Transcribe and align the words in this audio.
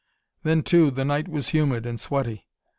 Then, 0.41 0.63
too, 0.63 0.89
the 0.89 1.05
night 1.05 1.27
was 1.27 1.49
humid 1.49 1.85
and 1.85 1.99
sweaty. 1.99 2.47